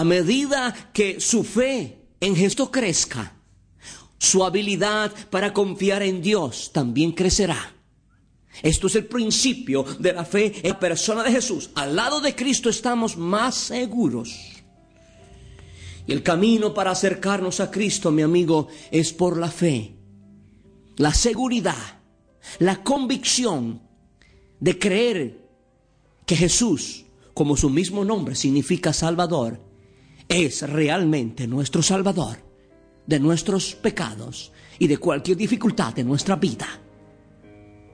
A 0.00 0.04
medida 0.04 0.74
que 0.94 1.20
su 1.20 1.44
fe 1.44 2.06
en 2.22 2.34
Jesucristo 2.34 2.70
crezca, 2.70 3.36
su 4.16 4.42
habilidad 4.42 5.12
para 5.28 5.52
confiar 5.52 6.02
en 6.02 6.22
Dios 6.22 6.70
también 6.72 7.12
crecerá. 7.12 7.74
Esto 8.62 8.86
es 8.86 8.94
el 8.94 9.04
principio 9.04 9.84
de 9.98 10.14
la 10.14 10.24
fe 10.24 10.58
en 10.62 10.70
la 10.70 10.80
persona 10.80 11.22
de 11.22 11.32
Jesús. 11.32 11.68
Al 11.74 11.96
lado 11.96 12.22
de 12.22 12.34
Cristo 12.34 12.70
estamos 12.70 13.18
más 13.18 13.54
seguros. 13.56 14.34
Y 16.06 16.12
el 16.12 16.22
camino 16.22 16.72
para 16.72 16.92
acercarnos 16.92 17.60
a 17.60 17.70
Cristo, 17.70 18.10
mi 18.10 18.22
amigo, 18.22 18.68
es 18.90 19.12
por 19.12 19.36
la 19.36 19.50
fe. 19.50 19.96
La 20.96 21.12
seguridad, 21.12 22.00
la 22.58 22.82
convicción 22.82 23.82
de 24.60 24.78
creer 24.78 25.46
que 26.24 26.36
Jesús, 26.36 27.04
como 27.34 27.54
su 27.54 27.68
mismo 27.68 28.02
nombre 28.02 28.34
significa 28.34 28.94
Salvador, 28.94 29.68
es 30.30 30.62
realmente 30.62 31.48
nuestro 31.48 31.82
Salvador 31.82 32.38
de 33.04 33.18
nuestros 33.18 33.74
pecados 33.74 34.52
y 34.78 34.86
de 34.86 34.96
cualquier 34.96 35.36
dificultad 35.36 35.92
de 35.92 36.04
nuestra 36.04 36.36
vida. 36.36 36.68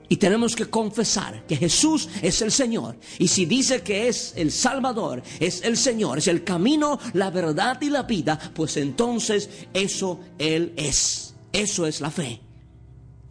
Y 0.09 0.17
tenemos 0.19 0.55
que 0.55 0.67
confesar 0.67 1.47
que 1.47 1.57
Jesús 1.57 2.09
es 2.23 2.43
el 2.43 2.53
Señor. 2.53 2.97
Y 3.19 3.27
si 3.27 3.47
dice 3.47 3.83
que 3.83 4.07
es 4.07 4.35
el 4.37 4.53
Salvador, 4.53 5.23
es 5.41 5.63
el 5.63 5.79
Señor, 5.79 6.19
es 6.19 6.29
el 6.29 6.45
camino, 6.45 7.01
la 7.15 7.31
verdad 7.31 7.81
y 7.81 7.89
la 7.89 8.03
vida, 8.03 8.39
pues 8.55 8.77
entonces 8.77 9.49
eso 9.73 10.21
Él 10.39 10.75
es. 10.77 11.35
Eso 11.53 11.87
es 11.87 12.03
la 12.03 12.11
fe. 12.11 12.41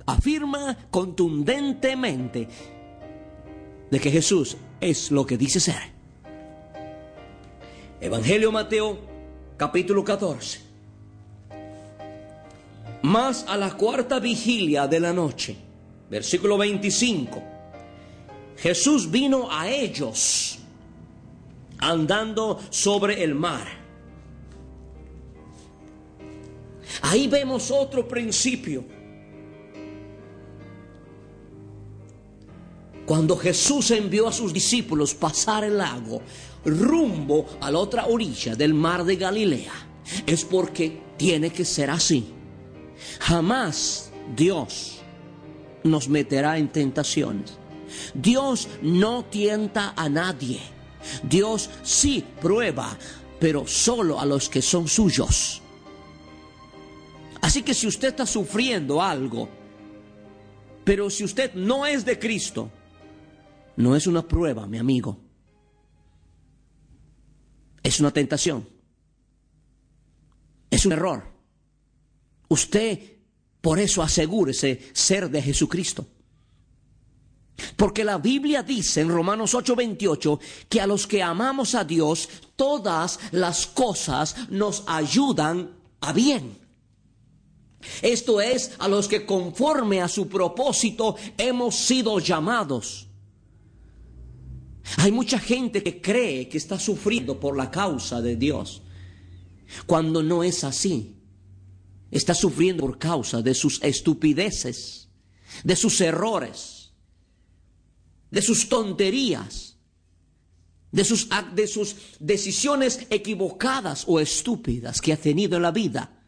Afirma 0.08 0.76
contundentemente 0.90 2.48
de 3.92 4.00
que 4.00 4.12
Jesús 4.12 4.58
es 4.82 5.12
lo 5.12 5.26
que 5.26 5.38
dice 5.38 5.60
ser. 5.60 5.95
Evangelio 8.02 8.52
Mateo 8.52 9.00
capítulo 9.58 10.04
14. 10.04 10.60
Más 13.04 13.46
a 13.48 13.56
la 13.56 13.78
cuarta 13.78 14.20
vigilia 14.20 14.88
de 14.88 15.00
la 15.00 15.14
noche, 15.14 15.56
versículo 16.10 16.58
25, 16.58 17.42
Jesús 18.58 19.10
vino 19.10 19.48
a 19.52 19.70
ellos 19.70 20.60
andando 21.78 22.60
sobre 22.70 23.24
el 23.24 23.36
mar. 23.36 23.68
Ahí 27.02 27.28
vemos 27.28 27.72
otro 27.72 28.08
principio. 28.08 28.84
Cuando 33.06 33.38
Jesús 33.38 33.92
envió 33.92 34.28
a 34.28 34.34
sus 34.34 34.52
discípulos 34.52 35.14
pasar 35.14 35.64
el 35.64 35.78
lago 35.78 36.22
rumbo 36.66 37.46
a 37.62 37.72
la 37.72 37.80
otra 37.80 38.08
orilla 38.08 38.56
del 38.56 38.74
mar 38.74 39.04
de 39.06 39.16
Galilea, 39.16 39.74
es 40.26 40.44
porque 40.44 41.02
tiene 41.18 41.52
que 41.52 41.66
ser 41.66 41.90
así. 41.90 42.26
Jamás 43.20 44.12
Dios 44.36 45.00
nos 45.84 46.10
meterá 46.10 46.58
en 46.58 46.70
tentaciones. 46.70 47.58
Dios 48.14 48.68
no 48.82 49.26
tienta 49.26 49.94
a 49.96 50.10
nadie. 50.10 50.60
Dios 51.24 51.70
sí 51.84 52.24
prueba, 52.42 52.98
pero 53.40 53.68
solo 53.68 54.20
a 54.20 54.26
los 54.26 54.50
que 54.50 54.62
son 54.62 54.88
suyos. 54.88 55.62
Así 57.42 57.62
que 57.62 57.76
si 57.76 57.86
usted 57.86 58.10
está 58.10 58.26
sufriendo 58.26 59.02
algo, 59.02 59.48
pero 60.84 61.10
si 61.10 61.24
usted 61.24 61.54
no 61.54 61.86
es 61.86 62.04
de 62.04 62.18
Cristo, 62.18 62.72
no 63.76 63.96
es 63.96 64.08
una 64.08 64.28
prueba, 64.28 64.66
mi 64.66 64.78
amigo. 64.78 65.25
Es 67.86 68.00
una 68.00 68.10
tentación. 68.10 68.68
Es 70.72 70.88
un 70.88 70.94
error. 70.94 71.24
Usted 72.48 73.00
por 73.62 73.78
eso 73.78 74.02
asegúrese 74.02 74.90
ser 74.92 75.30
de 75.30 75.40
Jesucristo. 75.40 76.08
Porque 77.76 78.04
la 78.04 78.18
Biblia 78.18 78.64
dice 78.64 79.02
en 79.02 79.10
Romanos 79.10 79.54
8:28 79.54 80.40
que 80.68 80.82
a 80.82 80.88
los 80.88 81.06
que 81.06 81.22
amamos 81.22 81.76
a 81.76 81.84
Dios 81.84 82.28
todas 82.56 83.20
las 83.32 83.68
cosas 83.68 84.36
nos 84.50 84.84
ayudan 84.88 85.70
a 86.02 86.12
bien. 86.12 86.58
Esto 88.02 88.42
es 88.42 88.72
a 88.80 88.88
los 88.88 89.08
que 89.08 89.28
conforme 89.28 90.02
a 90.02 90.08
su 90.08 90.28
propósito 90.28 91.18
hemos 91.38 91.76
sido 91.76 92.18
llamados. 92.18 93.06
Hay 94.98 95.12
mucha 95.12 95.40
gente 95.40 95.82
que 95.84 96.02
cree 96.02 96.48
que 96.48 96.58
está 96.58 96.80
sufriendo 96.80 97.40
por 97.40 97.58
la 97.58 97.72
causa 97.72 98.22
de 98.22 98.36
Dios, 98.36 98.82
cuando 99.86 100.22
no 100.22 100.44
es 100.44 100.64
así. 100.64 101.16
Está 102.12 102.34
sufriendo 102.34 102.82
por 102.86 102.98
causa 103.00 103.42
de 103.42 103.54
sus 103.54 103.82
estupideces, 103.84 105.10
de 105.64 105.76
sus 105.76 106.00
errores, 106.02 106.92
de 108.30 108.42
sus 108.42 108.70
tonterías, 108.70 109.78
de 110.92 111.04
sus, 111.04 111.28
de 111.54 111.68
sus 111.68 111.96
decisiones 112.20 113.08
equivocadas 113.10 114.06
o 114.08 114.20
estúpidas 114.20 115.02
que 115.02 115.14
ha 115.14 115.18
tenido 115.18 115.58
en 115.58 115.64
la 115.64 115.72
vida. 115.72 116.24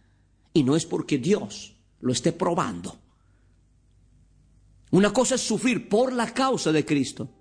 Y 0.52 0.64
no 0.64 0.76
es 0.76 0.86
porque 0.86 1.20
Dios 1.20 1.76
lo 2.02 2.12
esté 2.12 2.32
probando. 2.32 2.98
Una 4.92 5.14
cosa 5.14 5.36
es 5.36 5.42
sufrir 5.42 5.88
por 5.88 6.12
la 6.12 6.34
causa 6.34 6.72
de 6.72 6.86
Cristo. 6.86 7.37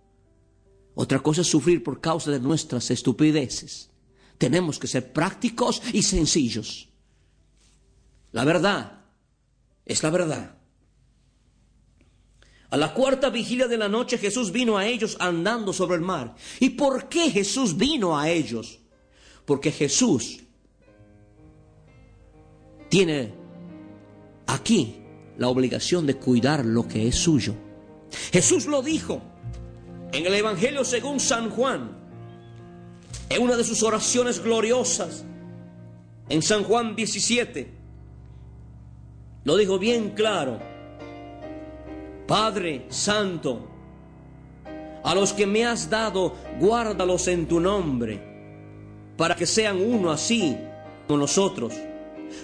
Otra 0.99 1.23
cosa 1.23 1.43
es 1.43 1.47
sufrir 1.47 1.83
por 1.83 2.01
causa 2.01 2.31
de 2.31 2.41
nuestras 2.41 2.91
estupideces. 2.91 3.91
Tenemos 4.39 4.79
que 4.79 4.87
ser 4.87 5.13
prácticos 5.13 5.83
y 5.93 6.03
sencillos. 6.03 6.89
La 8.33 8.45
verdad 8.45 9.05
es 9.85 10.03
la 10.03 10.09
verdad. 10.09 10.57
A 12.71 12.79
la 12.79 12.95
cuarta 12.95 13.29
vigilia 13.29 13.69
de 13.69 13.77
la 13.77 13.91
noche 13.91 14.17
Jesús 14.17 14.51
vino 14.51 14.79
a 14.79 14.87
ellos 14.87 15.19
andando 15.21 15.75
sobre 15.75 15.97
el 15.97 16.01
mar. 16.01 16.35
¿Y 16.61 16.71
por 16.71 17.11
qué 17.11 17.31
Jesús 17.31 17.77
vino 17.77 18.19
a 18.19 18.31
ellos? 18.31 18.79
Porque 19.45 19.73
Jesús 19.73 20.41
tiene 22.89 23.35
aquí 24.47 24.97
la 25.37 25.49
obligación 25.49 26.07
de 26.07 26.17
cuidar 26.17 26.65
lo 26.65 26.89
que 26.89 27.07
es 27.07 27.17
suyo. 27.17 27.55
Jesús 28.33 28.65
lo 28.65 28.81
dijo 28.81 29.36
en 30.13 30.27
el 30.27 30.35
Evangelio 30.35 30.85
según 30.85 31.21
San 31.21 31.51
Juan, 31.51 31.91
en 33.29 33.43
una 33.43 33.57
de 33.57 33.65
sus 33.65 33.83
oraciones 33.83 34.43
gloriosas, 34.43 35.25
en 36.29 36.43
San 36.43 36.65
Juan 36.65 36.97
17, 36.97 37.71
lo 39.45 39.57
dijo 39.57 39.79
bien 39.79 40.11
claro, 40.11 40.59
Padre 42.27 42.87
Santo, 42.89 43.69
a 45.05 45.15
los 45.15 45.33
que 45.33 45.47
me 45.47 45.65
has 45.65 45.89
dado, 45.89 46.35
guárdalos 46.59 47.29
en 47.29 47.47
tu 47.47 47.61
nombre, 47.61 48.21
para 49.17 49.37
que 49.37 49.47
sean 49.47 49.81
uno 49.81 50.11
así 50.11 50.57
como 51.07 51.21
nosotros. 51.21 51.75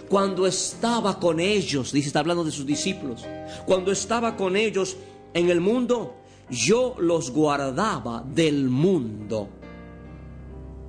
Cuando 0.08 0.46
estaba 0.46 1.18
con 1.18 1.40
ellos, 1.40 1.92
dice, 1.92 2.06
está 2.06 2.20
hablando 2.20 2.44
de 2.44 2.52
sus 2.52 2.64
discípulos, 2.64 3.24
cuando 3.66 3.90
estaba 3.90 4.36
con 4.36 4.56
ellos 4.56 4.96
en 5.34 5.50
el 5.50 5.60
mundo, 5.60 6.21
yo 6.52 6.94
los 6.98 7.30
guardaba 7.30 8.22
del 8.22 8.68
mundo. 8.68 9.48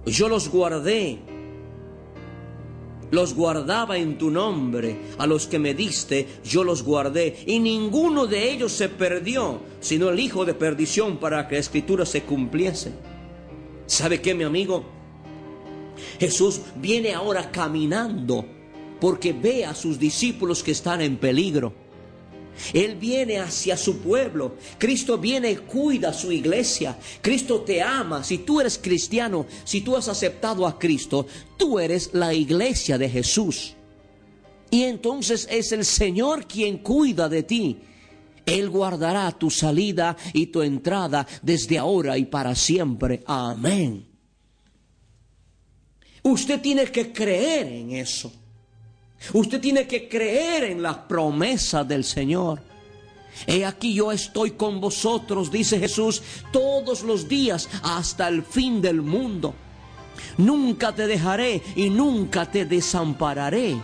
Yo 0.05 0.27
los 0.27 0.49
guardé. 0.49 1.19
Los 3.11 3.33
guardaba 3.33 3.97
en 3.97 4.17
tu 4.17 4.29
nombre. 4.29 4.97
A 5.17 5.25
los 5.25 5.47
que 5.47 5.59
me 5.59 5.73
diste, 5.73 6.27
yo 6.43 6.65
los 6.65 6.83
guardé. 6.83 7.43
Y 7.47 7.59
ninguno 7.59 8.27
de 8.27 8.51
ellos 8.51 8.73
se 8.73 8.89
perdió, 8.89 9.61
sino 9.79 10.09
el 10.09 10.19
hijo 10.19 10.43
de 10.43 10.53
perdición 10.53 11.17
para 11.17 11.47
que 11.47 11.55
la 11.55 11.61
escritura 11.61 12.05
se 12.05 12.23
cumpliese. 12.23 12.91
¿Sabe 13.85 14.21
qué, 14.21 14.33
mi 14.33 14.43
amigo? 14.43 14.83
Jesús 16.19 16.59
viene 16.75 17.13
ahora 17.13 17.51
caminando 17.51 18.45
porque 18.99 19.31
ve 19.31 19.63
a 19.63 19.75
sus 19.75 19.97
discípulos 19.97 20.61
que 20.61 20.71
están 20.71 20.99
en 21.01 21.17
peligro. 21.17 21.82
Él 22.73 22.95
viene 22.95 23.39
hacia 23.39 23.77
su 23.77 23.99
pueblo. 23.99 24.55
Cristo 24.77 25.17
viene 25.17 25.51
y 25.51 25.55
cuida 25.57 26.13
su 26.13 26.31
iglesia. 26.31 26.97
Cristo 27.21 27.61
te 27.61 27.81
ama. 27.81 28.23
Si 28.23 28.39
tú 28.39 28.61
eres 28.61 28.77
cristiano, 28.77 29.45
si 29.63 29.81
tú 29.81 29.95
has 29.95 30.07
aceptado 30.07 30.65
a 30.65 30.77
Cristo, 30.77 31.25
tú 31.57 31.79
eres 31.79 32.11
la 32.13 32.33
iglesia 32.33 32.97
de 32.97 33.09
Jesús. 33.09 33.75
Y 34.69 34.83
entonces 34.83 35.47
es 35.51 35.71
el 35.71 35.85
Señor 35.85 36.47
quien 36.47 36.79
cuida 36.79 37.29
de 37.29 37.43
ti. 37.43 37.79
Él 38.45 38.69
guardará 38.69 39.31
tu 39.31 39.49
salida 39.49 40.17
y 40.33 40.47
tu 40.47 40.61
entrada 40.61 41.25
desde 41.41 41.77
ahora 41.77 42.17
y 42.17 42.25
para 42.25 42.55
siempre. 42.55 43.23
Amén. 43.25 44.07
Usted 46.23 46.61
tiene 46.61 46.85
que 46.85 47.11
creer 47.11 47.67
en 47.67 47.91
eso. 47.91 48.31
Usted 49.31 49.61
tiene 49.61 49.87
que 49.87 50.09
creer 50.09 50.65
en 50.65 50.81
la 50.81 51.07
promesa 51.07 51.83
del 51.83 52.03
Señor. 52.03 52.59
He 53.47 53.65
aquí 53.65 53.93
yo 53.93 54.11
estoy 54.11 54.51
con 54.51 54.79
vosotros, 54.79 55.49
dice 55.49 55.79
Jesús, 55.79 56.21
todos 56.51 57.03
los 57.03 57.27
días 57.27 57.69
hasta 57.81 58.27
el 58.27 58.43
fin 58.43 58.81
del 58.81 59.01
mundo. 59.01 59.55
Nunca 60.37 60.93
te 60.93 61.07
dejaré 61.07 61.61
y 61.75 61.89
nunca 61.89 62.49
te 62.49 62.65
desampararé. 62.65 63.75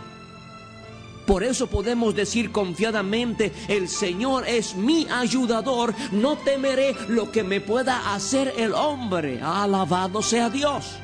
Por 1.26 1.44
eso 1.44 1.68
podemos 1.68 2.14
decir 2.14 2.50
confiadamente, 2.50 3.52
el 3.68 3.88
Señor 3.88 4.48
es 4.48 4.74
mi 4.74 5.06
ayudador, 5.08 5.94
no 6.12 6.36
temeré 6.36 6.96
lo 7.08 7.30
que 7.30 7.44
me 7.44 7.60
pueda 7.60 8.14
hacer 8.14 8.54
el 8.56 8.74
hombre. 8.74 9.40
Alabado 9.40 10.22
sea 10.22 10.50
Dios. 10.50 10.96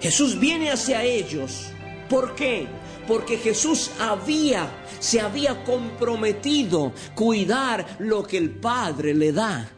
Jesús 0.00 0.38
viene 0.38 0.70
hacia 0.70 1.02
ellos. 1.02 1.70
¿Por 2.08 2.34
qué? 2.34 2.66
Porque 3.06 3.36
Jesús 3.36 3.90
había, 3.98 4.68
se 4.98 5.20
había 5.20 5.64
comprometido 5.64 6.92
cuidar 7.14 7.86
lo 7.98 8.22
que 8.22 8.38
el 8.38 8.50
Padre 8.50 9.14
le 9.14 9.32
da. 9.32 9.77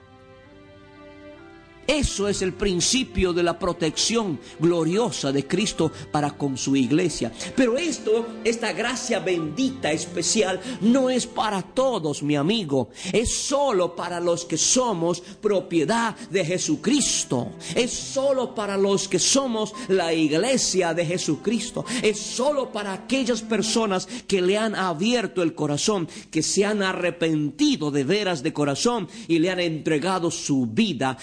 Eso 1.91 2.29
es 2.29 2.41
el 2.41 2.53
principio 2.53 3.33
de 3.33 3.43
la 3.43 3.59
protección 3.59 4.39
gloriosa 4.61 5.33
de 5.33 5.45
Cristo 5.45 5.91
para 6.13 6.31
con 6.31 6.57
su 6.57 6.77
iglesia. 6.77 7.33
Pero 7.57 7.77
esto, 7.77 8.29
esta 8.45 8.73
gracia 8.73 9.19
bendita 9.19 9.91
especial, 9.91 10.61
no 10.83 11.11
es 11.11 11.27
para 11.27 11.63
todos, 11.63 12.23
mi 12.23 12.37
amigo. 12.37 12.91
Es 13.13 13.35
solo 13.35 13.97
para 13.97 14.21
los 14.21 14.45
que 14.45 14.57
somos 14.57 15.21
propiedad 15.21 16.17
de 16.31 16.45
Jesucristo. 16.45 17.49
Es 17.75 17.91
solo 17.91 18.55
para 18.55 18.77
los 18.77 19.09
que 19.09 19.19
somos 19.19 19.75
la 19.89 20.15
iglesia 20.15 20.95
de 20.95 21.05
Jesucristo. 21.05 21.85
Es 22.05 22.21
solo 22.21 22.71
para 22.71 22.93
aquellas 22.93 23.43
personas 23.43 24.07
que 24.29 24.41
le 24.41 24.57
han 24.57 24.77
abierto 24.77 25.43
el 25.43 25.57
corazón, 25.57 26.07
que 26.31 26.45
se 26.45 26.65
han 26.65 26.85
arrepentido 26.85 27.91
de 27.91 28.05
veras 28.05 28.45
de 28.45 28.53
corazón 28.53 29.09
y 29.27 29.41
le 29.41 29.51
han 29.51 29.59
entregado 29.59 30.31
su 30.31 30.67
vida 30.67 31.19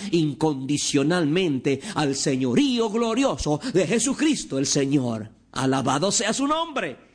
al 1.95 2.15
señorío 2.15 2.89
glorioso 2.89 3.59
de 3.73 3.85
Jesucristo 3.85 4.57
el 4.57 4.65
Señor. 4.65 5.29
Alabado 5.51 6.11
sea 6.11 6.33
su 6.33 6.47
nombre. 6.47 7.07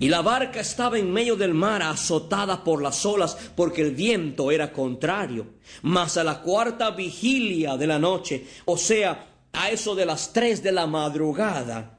Y 0.00 0.08
la 0.08 0.22
barca 0.22 0.60
estaba 0.60 0.98
en 0.98 1.12
medio 1.12 1.36
del 1.36 1.52
mar 1.52 1.82
azotada 1.82 2.64
por 2.64 2.80
las 2.80 3.04
olas 3.04 3.36
porque 3.54 3.82
el 3.82 3.94
viento 3.94 4.50
era 4.50 4.72
contrario. 4.72 5.46
Mas 5.82 6.16
a 6.16 6.24
la 6.24 6.40
cuarta 6.40 6.90
vigilia 6.90 7.76
de 7.76 7.86
la 7.86 7.98
noche, 7.98 8.46
o 8.64 8.78
sea, 8.78 9.26
a 9.52 9.70
eso 9.70 9.94
de 9.94 10.06
las 10.06 10.32
tres 10.32 10.62
de 10.62 10.72
la 10.72 10.86
madrugada, 10.86 11.98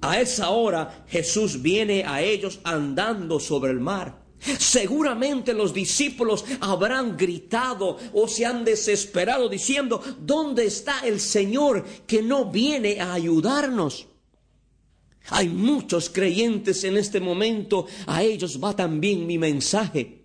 a 0.00 0.18
esa 0.18 0.48
hora 0.48 1.04
Jesús 1.08 1.60
viene 1.60 2.04
a 2.06 2.22
ellos 2.22 2.60
andando 2.64 3.38
sobre 3.38 3.72
el 3.72 3.80
mar. 3.80 4.19
Seguramente 4.58 5.52
los 5.52 5.74
discípulos 5.74 6.44
habrán 6.60 7.16
gritado 7.16 7.98
o 8.12 8.26
se 8.26 8.46
han 8.46 8.64
desesperado 8.64 9.48
diciendo, 9.48 10.02
¿dónde 10.20 10.64
está 10.66 11.00
el 11.00 11.20
Señor 11.20 11.84
que 12.06 12.22
no 12.22 12.46
viene 12.46 13.00
a 13.00 13.12
ayudarnos? 13.12 14.06
Hay 15.28 15.48
muchos 15.48 16.08
creyentes 16.10 16.84
en 16.84 16.96
este 16.96 17.20
momento, 17.20 17.86
a 18.06 18.22
ellos 18.22 18.58
va 18.62 18.74
también 18.74 19.26
mi 19.26 19.38
mensaje. 19.38 20.20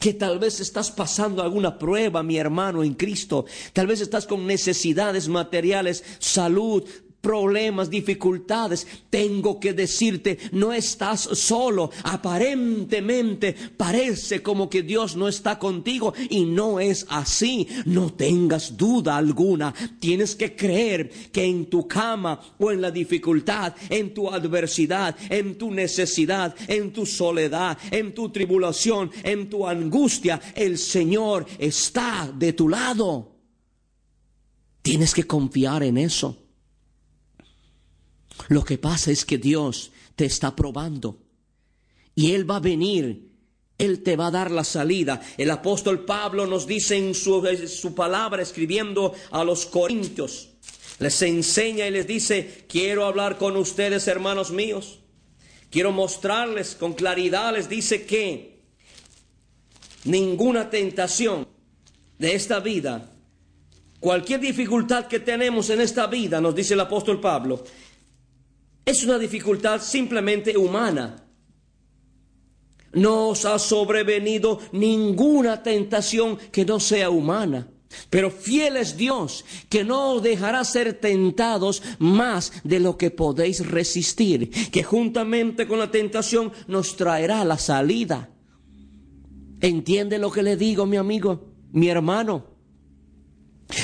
Que 0.00 0.14
tal 0.14 0.38
vez 0.38 0.60
estás 0.60 0.90
pasando 0.90 1.42
alguna 1.42 1.78
prueba, 1.78 2.22
mi 2.22 2.38
hermano 2.38 2.82
en 2.82 2.94
Cristo, 2.94 3.44
tal 3.74 3.86
vez 3.86 4.00
estás 4.00 4.26
con 4.26 4.46
necesidades 4.46 5.28
materiales, 5.28 6.02
salud, 6.18 6.88
problemas, 7.24 7.88
dificultades, 7.88 8.86
tengo 9.08 9.58
que 9.58 9.72
decirte, 9.72 10.38
no 10.52 10.74
estás 10.74 11.22
solo. 11.22 11.90
Aparentemente 12.02 13.56
parece 13.76 14.42
como 14.42 14.68
que 14.68 14.82
Dios 14.82 15.16
no 15.16 15.26
está 15.26 15.58
contigo 15.58 16.12
y 16.28 16.44
no 16.44 16.78
es 16.80 17.06
así. 17.08 17.66
No 17.86 18.12
tengas 18.12 18.76
duda 18.76 19.16
alguna. 19.16 19.74
Tienes 19.98 20.36
que 20.36 20.54
creer 20.54 21.10
que 21.32 21.44
en 21.44 21.70
tu 21.70 21.88
cama 21.88 22.38
o 22.58 22.70
en 22.70 22.82
la 22.82 22.90
dificultad, 22.90 23.74
en 23.88 24.12
tu 24.12 24.28
adversidad, 24.28 25.16
en 25.30 25.56
tu 25.56 25.70
necesidad, 25.70 26.54
en 26.68 26.92
tu 26.92 27.06
soledad, 27.06 27.78
en 27.90 28.12
tu 28.12 28.28
tribulación, 28.28 29.10
en 29.22 29.48
tu 29.48 29.66
angustia, 29.66 30.38
el 30.54 30.76
Señor 30.76 31.46
está 31.58 32.30
de 32.36 32.52
tu 32.52 32.68
lado. 32.68 33.32
Tienes 34.82 35.14
que 35.14 35.26
confiar 35.26 35.82
en 35.82 35.96
eso. 35.96 36.43
Lo 38.48 38.64
que 38.64 38.78
pasa 38.78 39.10
es 39.10 39.24
que 39.24 39.38
Dios 39.38 39.92
te 40.16 40.24
está 40.24 40.54
probando 40.54 41.18
y 42.14 42.32
Él 42.32 42.48
va 42.48 42.56
a 42.56 42.60
venir. 42.60 43.32
Él 43.76 44.04
te 44.04 44.14
va 44.14 44.28
a 44.28 44.30
dar 44.30 44.52
la 44.52 44.62
salida. 44.62 45.20
El 45.36 45.50
apóstol 45.50 46.04
Pablo 46.04 46.46
nos 46.46 46.66
dice 46.66 46.96
en 46.96 47.14
su, 47.14 47.42
su 47.66 47.94
palabra 47.94 48.40
escribiendo 48.40 49.12
a 49.32 49.42
los 49.42 49.66
corintios, 49.66 50.50
les 51.00 51.20
enseña 51.22 51.86
y 51.88 51.90
les 51.90 52.06
dice, 52.06 52.66
quiero 52.68 53.04
hablar 53.04 53.36
con 53.36 53.56
ustedes, 53.56 54.06
hermanos 54.06 54.52
míos. 54.52 55.00
Quiero 55.70 55.90
mostrarles 55.90 56.76
con 56.76 56.92
claridad, 56.92 57.52
les 57.52 57.68
dice 57.68 58.06
que 58.06 58.60
ninguna 60.04 60.70
tentación 60.70 61.48
de 62.16 62.36
esta 62.36 62.60
vida, 62.60 63.10
cualquier 63.98 64.38
dificultad 64.38 65.08
que 65.08 65.18
tenemos 65.18 65.70
en 65.70 65.80
esta 65.80 66.06
vida, 66.06 66.40
nos 66.40 66.54
dice 66.54 66.74
el 66.74 66.80
apóstol 66.80 67.20
Pablo, 67.20 67.64
es 68.84 69.04
una 69.04 69.18
dificultad 69.18 69.80
simplemente 69.80 70.56
humana. 70.56 71.24
No 72.92 73.28
os 73.30 73.44
ha 73.44 73.58
sobrevenido 73.58 74.60
ninguna 74.72 75.62
tentación 75.62 76.38
que 76.52 76.64
no 76.64 76.78
sea 76.78 77.10
humana. 77.10 77.68
Pero 78.10 78.30
fiel 78.30 78.76
es 78.76 78.96
Dios, 78.96 79.44
que 79.68 79.84
no 79.84 80.14
os 80.14 80.22
dejará 80.22 80.64
ser 80.64 80.94
tentados 80.94 81.82
más 81.98 82.52
de 82.64 82.80
lo 82.80 82.96
que 82.98 83.10
podéis 83.10 83.66
resistir, 83.66 84.50
que 84.70 84.82
juntamente 84.82 85.66
con 85.66 85.78
la 85.78 85.90
tentación 85.90 86.52
nos 86.66 86.96
traerá 86.96 87.44
la 87.44 87.58
salida. 87.58 88.30
¿Entiende 89.60 90.18
lo 90.18 90.30
que 90.30 90.42
le 90.42 90.56
digo, 90.56 90.86
mi 90.86 90.96
amigo, 90.96 91.52
mi 91.72 91.88
hermano? 91.88 92.53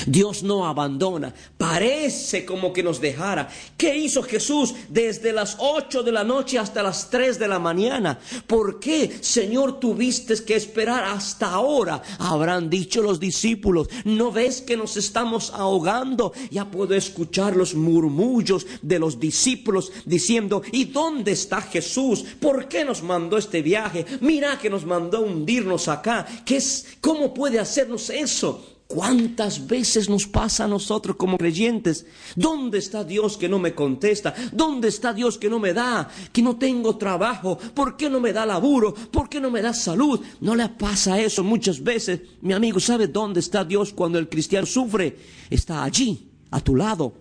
Dios 0.07 0.43
no 0.43 0.65
abandona. 0.67 1.33
Parece 1.57 2.45
como 2.45 2.73
que 2.73 2.83
nos 2.83 3.01
dejara. 3.01 3.49
¿Qué 3.77 3.95
hizo 3.95 4.23
Jesús 4.23 4.73
desde 4.89 5.33
las 5.33 5.57
ocho 5.59 6.03
de 6.03 6.11
la 6.11 6.23
noche 6.23 6.57
hasta 6.57 6.83
las 6.83 7.09
tres 7.09 7.39
de 7.39 7.47
la 7.47 7.59
mañana? 7.59 8.19
¿Por 8.47 8.79
qué, 8.79 9.19
Señor, 9.21 9.79
tuviste 9.79 10.43
que 10.43 10.55
esperar 10.55 11.03
hasta 11.03 11.51
ahora? 11.51 12.01
Habrán 12.19 12.69
dicho 12.69 13.01
los 13.01 13.19
discípulos. 13.19 13.89
¿No 14.05 14.31
ves 14.31 14.61
que 14.61 14.77
nos 14.77 14.97
estamos 14.97 15.51
ahogando? 15.51 16.33
Ya 16.49 16.69
puedo 16.69 16.95
escuchar 16.95 17.55
los 17.55 17.75
murmullos 17.75 18.65
de 18.81 18.99
los 18.99 19.19
discípulos 19.19 19.91
diciendo, 20.05 20.61
¿y 20.71 20.85
dónde 20.85 21.31
está 21.31 21.61
Jesús? 21.61 22.23
¿Por 22.39 22.67
qué 22.67 22.85
nos 22.85 23.03
mandó 23.03 23.37
este 23.37 23.61
viaje? 23.61 24.05
Mira 24.21 24.57
que 24.59 24.69
nos 24.69 24.85
mandó 24.85 25.21
hundirnos 25.21 25.87
acá. 25.87 26.25
¿Qué 26.45 26.57
es, 26.57 26.85
¿Cómo 27.01 27.33
puede 27.33 27.59
hacernos 27.59 28.09
eso? 28.09 28.65
¿Cuántas 28.93 29.67
veces 29.67 30.09
nos 30.09 30.27
pasa 30.27 30.65
a 30.65 30.67
nosotros 30.67 31.15
como 31.15 31.37
creyentes? 31.37 32.05
¿Dónde 32.35 32.79
está 32.79 33.05
Dios 33.05 33.37
que 33.37 33.47
no 33.47 33.57
me 33.57 33.73
contesta? 33.73 34.33
¿Dónde 34.51 34.89
está 34.89 35.13
Dios 35.13 35.37
que 35.37 35.49
no 35.49 35.59
me 35.59 35.73
da? 35.73 36.09
Que 36.33 36.41
no 36.41 36.57
tengo 36.57 36.97
trabajo. 36.97 37.57
¿Por 37.57 37.95
qué 37.95 38.09
no 38.09 38.19
me 38.19 38.33
da 38.33 38.45
laburo? 38.45 38.93
¿Por 38.93 39.29
qué 39.29 39.39
no 39.39 39.49
me 39.49 39.61
da 39.61 39.73
salud? 39.73 40.19
¿No 40.41 40.55
le 40.55 40.67
pasa 40.69 41.21
eso 41.21 41.41
muchas 41.43 41.81
veces? 41.81 42.19
Mi 42.41 42.51
amigo, 42.51 42.81
¿sabe 42.81 43.07
dónde 43.07 43.39
está 43.39 43.63
Dios 43.63 43.93
cuando 43.93 44.19
el 44.19 44.27
cristiano 44.27 44.65
sufre? 44.65 45.17
Está 45.49 45.83
allí, 45.83 46.29
a 46.51 46.59
tu 46.59 46.75
lado. 46.75 47.13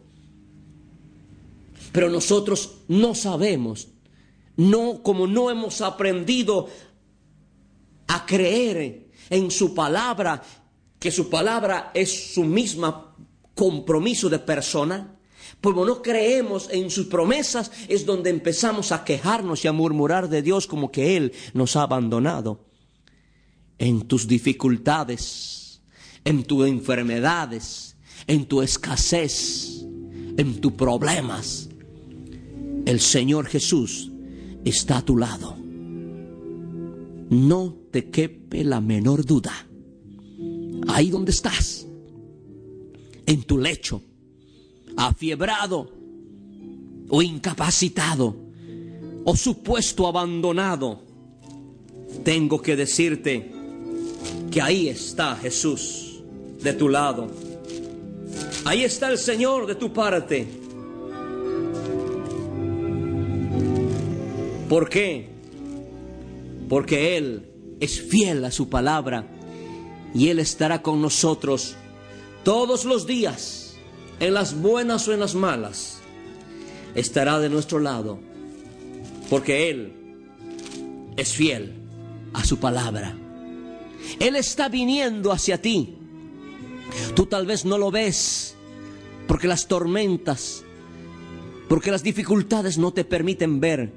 Pero 1.92 2.08
nosotros 2.08 2.78
no 2.88 3.14
sabemos. 3.14 3.88
No, 4.56 5.02
como 5.02 5.26
no 5.26 5.50
hemos 5.50 5.80
aprendido 5.80 6.68
a 8.08 8.26
creer 8.26 9.08
en 9.30 9.50
su 9.52 9.72
palabra 9.72 10.42
que 11.00 11.10
su 11.10 11.28
palabra 11.28 11.90
es 11.94 12.34
su 12.34 12.44
misma 12.44 13.16
compromiso 13.54 14.28
de 14.28 14.38
persona, 14.38 15.16
Como 15.60 15.84
no 15.84 16.00
creemos 16.00 16.68
en 16.70 16.90
sus 16.90 17.06
promesas, 17.06 17.70
es 17.88 18.06
donde 18.06 18.30
empezamos 18.30 18.92
a 18.92 19.04
quejarnos 19.04 19.64
y 19.64 19.68
a 19.68 19.72
murmurar 19.72 20.28
de 20.28 20.42
Dios 20.42 20.66
como 20.66 20.90
que 20.90 21.16
Él 21.16 21.32
nos 21.52 21.76
ha 21.76 21.82
abandonado. 21.82 22.64
En 23.78 24.02
tus 24.02 24.26
dificultades, 24.26 25.82
en 26.24 26.44
tus 26.44 26.66
enfermedades, 26.66 27.96
en 28.26 28.46
tu 28.46 28.62
escasez, 28.62 29.84
en 30.36 30.60
tus 30.60 30.72
problemas, 30.72 31.68
el 32.86 33.00
Señor 33.00 33.46
Jesús 33.46 34.10
está 34.64 34.98
a 34.98 35.02
tu 35.02 35.16
lado. 35.18 35.56
No 37.30 37.76
te 37.90 38.10
quepe 38.10 38.64
la 38.64 38.80
menor 38.80 39.26
duda. 39.26 39.69
Ahí 40.92 41.10
donde 41.10 41.30
estás, 41.30 41.86
en 43.26 43.42
tu 43.44 43.58
lecho, 43.58 44.02
afiebrado 44.96 45.92
o 47.08 47.22
incapacitado 47.22 48.36
o 49.24 49.36
supuesto 49.36 50.08
abandonado, 50.08 51.02
tengo 52.24 52.60
que 52.60 52.74
decirte 52.74 53.52
que 54.50 54.60
ahí 54.60 54.88
está 54.88 55.36
Jesús 55.36 56.22
de 56.60 56.72
tu 56.72 56.88
lado. 56.88 57.28
Ahí 58.64 58.82
está 58.82 59.10
el 59.10 59.18
Señor 59.18 59.66
de 59.66 59.76
tu 59.76 59.92
parte. 59.92 60.46
¿Por 64.68 64.88
qué? 64.88 65.28
Porque 66.68 67.16
Él 67.16 67.76
es 67.80 68.00
fiel 68.00 68.44
a 68.44 68.50
su 68.50 68.68
palabra 68.68 69.39
y 70.14 70.28
Él 70.28 70.38
estará 70.38 70.82
con 70.82 71.00
nosotros 71.00 71.76
todos 72.44 72.84
los 72.84 73.06
días 73.06 73.74
en 74.18 74.34
las 74.34 74.60
buenas 74.60 75.06
o 75.08 75.12
en 75.12 75.20
las 75.20 75.34
malas, 75.34 76.00
estará 76.94 77.38
de 77.38 77.48
nuestro 77.48 77.78
lado, 77.78 78.18
porque 79.28 79.70
Él 79.70 79.92
es 81.16 81.32
fiel 81.32 81.74
a 82.32 82.44
su 82.44 82.58
palabra. 82.58 83.16
Él 84.18 84.36
está 84.36 84.68
viniendo 84.68 85.32
hacia 85.32 85.60
ti. 85.60 85.96
Tú 87.14 87.26
tal 87.26 87.46
vez 87.46 87.64
no 87.64 87.78
lo 87.78 87.90
ves, 87.90 88.56
porque 89.26 89.46
las 89.46 89.68
tormentas, 89.68 90.64
porque 91.68 91.90
las 91.90 92.02
dificultades 92.02 92.78
no 92.78 92.92
te 92.92 93.04
permiten 93.04 93.60
ver. 93.60 93.92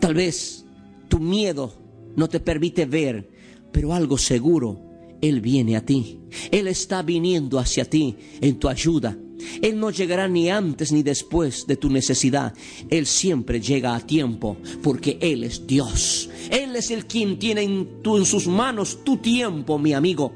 Tal 0.00 0.14
vez 0.14 0.64
tu 1.08 1.20
miedo 1.20 1.74
no 2.16 2.28
te 2.28 2.40
permite 2.40 2.86
ver, 2.86 3.30
pero 3.72 3.92
algo 3.92 4.18
seguro 4.18 4.90
él 5.20 5.40
viene 5.40 5.76
a 5.76 5.84
ti. 5.84 6.18
Él 6.50 6.66
está 6.66 7.02
viniendo 7.02 7.58
hacia 7.58 7.84
ti 7.84 8.16
en 8.40 8.58
tu 8.58 8.68
ayuda. 8.68 9.16
Él 9.62 9.78
no 9.78 9.90
llegará 9.90 10.28
ni 10.28 10.50
antes 10.50 10.92
ni 10.92 11.02
después 11.02 11.66
de 11.66 11.76
tu 11.76 11.90
necesidad. 11.90 12.54
Él 12.88 13.06
siempre 13.06 13.60
llega 13.60 13.94
a 13.94 14.06
tiempo 14.06 14.56
porque 14.82 15.18
Él 15.20 15.44
es 15.44 15.66
Dios. 15.66 16.28
Él 16.50 16.76
es 16.76 16.90
el 16.90 17.06
quien 17.06 17.38
tiene 17.38 17.62
en, 17.62 18.00
sus 18.24 18.46
manos 18.46 18.98
tu 19.04 19.16
tiempo, 19.18 19.78
mi 19.78 19.92
amigo. 19.92 20.32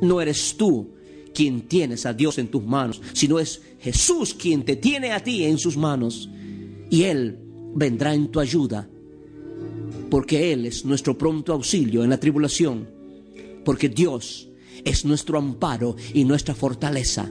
No 0.00 0.20
eres 0.20 0.56
tú 0.56 0.90
quien 1.32 1.62
tienes 1.62 2.06
a 2.06 2.12
Dios 2.12 2.38
en 2.38 2.48
tus 2.48 2.64
manos, 2.64 3.00
sino 3.12 3.38
es 3.38 3.62
Jesús 3.80 4.34
quien 4.34 4.64
te 4.64 4.76
tiene 4.76 5.12
a 5.12 5.20
ti 5.20 5.44
en 5.44 5.58
sus 5.58 5.76
manos. 5.76 6.28
Y 6.90 7.04
Él 7.04 7.38
vendrá 7.74 8.14
en 8.14 8.28
tu 8.28 8.40
ayuda 8.40 8.88
porque 10.10 10.52
Él 10.52 10.66
es 10.66 10.84
nuestro 10.84 11.16
pronto 11.16 11.52
auxilio 11.52 12.04
en 12.04 12.10
la 12.10 12.20
tribulación 12.20 12.94
porque 13.64 13.88
Dios 13.88 14.48
es 14.84 15.04
nuestro 15.04 15.38
amparo 15.38 15.96
y 16.12 16.24
nuestra 16.24 16.54
fortaleza. 16.54 17.28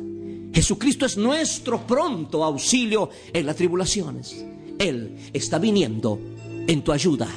Jesucristo 0.53 1.05
es 1.05 1.17
nuestro 1.17 1.85
pronto 1.85 2.43
auxilio 2.43 3.09
en 3.31 3.45
las 3.45 3.55
tribulaciones. 3.55 4.45
Él 4.79 5.15
está 5.31 5.59
viniendo 5.59 6.19
en 6.67 6.83
tu 6.83 6.91
ayuda. 6.91 7.27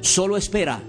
Solo 0.00 0.36
espera, 0.36 0.82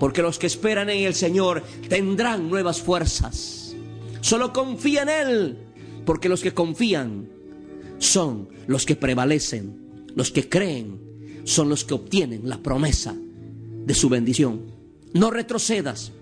porque 0.00 0.22
los 0.22 0.38
que 0.38 0.46
esperan 0.46 0.90
en 0.90 1.04
el 1.04 1.14
Señor 1.14 1.62
tendrán 1.88 2.50
nuevas 2.50 2.80
fuerzas. 2.80 3.74
Solo 4.20 4.52
confía 4.52 5.02
en 5.02 5.08
Él, 5.08 5.58
porque 6.04 6.28
los 6.28 6.42
que 6.42 6.54
confían 6.54 7.28
son 7.98 8.48
los 8.66 8.84
que 8.84 8.96
prevalecen, 8.96 10.06
los 10.14 10.30
que 10.30 10.48
creen, 10.48 11.00
son 11.44 11.68
los 11.68 11.84
que 11.84 11.94
obtienen 11.94 12.48
la 12.48 12.62
promesa 12.62 13.14
de 13.14 13.94
su 13.94 14.08
bendición. 14.08 14.62
No 15.12 15.30
retrocedas, 15.30 16.12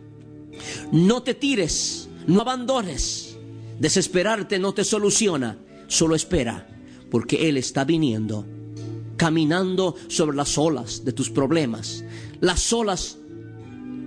no 0.93 1.23
te 1.23 1.35
tires, 1.35 2.09
no 2.27 2.41
abandones. 2.41 3.37
Desesperarte 3.79 4.59
no 4.59 4.75
te 4.75 4.85
soluciona. 4.85 5.59
Solo 5.87 6.15
espera, 6.15 6.69
porque 7.11 7.49
Él 7.49 7.57
está 7.57 7.85
viniendo, 7.85 8.47
caminando 9.17 9.97
sobre 10.09 10.37
las 10.37 10.57
olas 10.59 11.05
de 11.05 11.13
tus 11.13 11.31
problemas. 11.31 12.05
Las 12.41 12.73
olas 12.73 13.19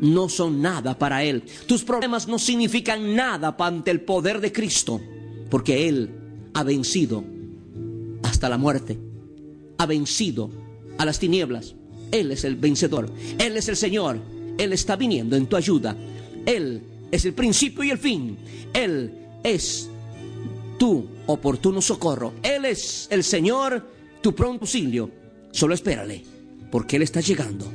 no 0.02 0.30
son 0.30 0.62
nada 0.62 0.98
para 0.98 1.24
Él. 1.24 1.44
Tus 1.66 1.84
problemas 1.84 2.28
no 2.28 2.40
significan 2.40 3.16
nada 3.16 3.56
ante 3.60 3.92
el 3.92 4.02
poder 4.02 4.42
de 4.42 4.52
Cristo, 4.52 5.02
porque 5.50 5.88
Él 5.88 6.10
ha 6.54 6.64
vencido 6.64 7.24
hasta 8.24 8.50
la 8.50 8.58
muerte. 8.58 9.00
Ha 9.78 9.86
vencido 9.86 10.63
a 10.98 11.06
las 11.06 11.20
tinieblas. 11.20 11.76
Él 12.12 12.32
es 12.32 12.44
el 12.44 12.56
vencedor. 12.56 13.10
Él 13.40 13.58
es 13.58 13.68
el 13.70 13.76
Señor. 13.76 14.20
Él 14.58 14.74
está 14.74 14.96
viniendo 14.96 15.36
en 15.36 15.48
tu 15.48 15.56
ayuda. 15.56 15.96
Él 16.46 16.82
es 17.12 17.26
el 17.26 17.34
principio 17.34 17.84
y 17.84 17.92
el 17.92 17.98
fin. 17.98 18.38
Él 18.74 19.12
es 19.44 19.90
tu 20.78 21.06
oportuno 21.28 21.82
socorro. 21.82 22.34
Él 22.44 22.66
es 22.66 23.08
el 23.10 23.24
Señor, 23.24 23.90
tu 24.22 24.36
pronto 24.36 24.66
auxilio. 24.66 25.10
Solo 25.52 25.74
espérale, 25.74 26.24
porque 26.72 26.98
Él 26.98 27.02
está 27.02 27.20
llegando. 27.20 27.72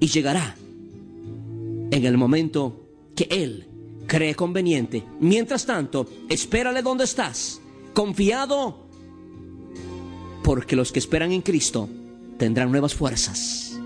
Y 0.00 0.06
llegará 0.08 0.56
en 1.90 2.04
el 2.04 2.16
momento 2.16 2.88
que 3.14 3.28
Él 3.30 3.66
cree 4.06 4.34
conveniente. 4.34 5.04
Mientras 5.20 5.66
tanto, 5.66 6.08
espérale 6.28 6.82
donde 6.82 7.04
estás, 7.04 7.60
confiado, 7.92 8.86
porque 10.42 10.76
los 10.76 10.92
que 10.92 10.98
esperan 10.98 11.32
en 11.32 11.42
Cristo 11.42 11.88
tendrán 12.38 12.70
nuevas 12.70 12.94
fuerzas. 12.94 13.78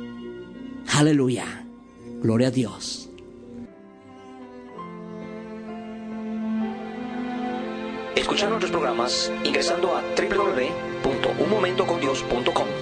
Aleluya. 0.95 1.47
Gloria 2.21 2.49
a 2.49 2.51
Dios. 2.51 3.09
Escuchar 8.15 8.51
nuestros 8.51 8.71
programas 8.71 9.33
ingresando 9.45 9.97
a 9.97 10.03
www.unmomentocondios.com. 10.03 12.82